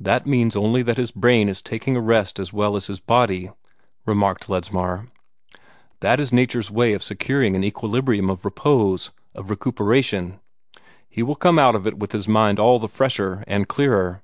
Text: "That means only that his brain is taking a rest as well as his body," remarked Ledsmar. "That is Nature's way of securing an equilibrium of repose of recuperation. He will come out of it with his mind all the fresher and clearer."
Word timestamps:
"That 0.00 0.26
means 0.26 0.56
only 0.56 0.82
that 0.84 0.96
his 0.96 1.10
brain 1.10 1.50
is 1.50 1.60
taking 1.60 1.96
a 1.98 2.00
rest 2.00 2.40
as 2.40 2.50
well 2.50 2.76
as 2.76 2.86
his 2.86 2.98
body," 2.98 3.50
remarked 4.06 4.48
Ledsmar. 4.48 5.08
"That 6.00 6.18
is 6.18 6.32
Nature's 6.32 6.70
way 6.70 6.94
of 6.94 7.02
securing 7.02 7.54
an 7.54 7.62
equilibrium 7.62 8.30
of 8.30 8.46
repose 8.46 9.10
of 9.34 9.50
recuperation. 9.50 10.40
He 11.10 11.22
will 11.22 11.36
come 11.36 11.58
out 11.58 11.74
of 11.74 11.86
it 11.86 11.98
with 11.98 12.12
his 12.12 12.26
mind 12.26 12.58
all 12.58 12.78
the 12.78 12.88
fresher 12.88 13.44
and 13.46 13.68
clearer." 13.68 14.22